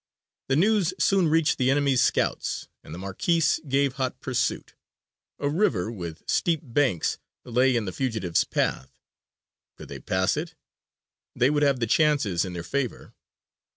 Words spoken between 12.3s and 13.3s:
in their favour.